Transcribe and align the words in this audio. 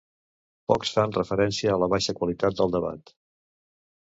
pocs 0.71 0.93
fan 0.95 1.13
referència 1.17 1.75
a 1.75 1.79
la 1.83 1.91
baixa 1.95 2.15
qualitat 2.21 2.59
del 2.63 2.77
debat 2.77 3.17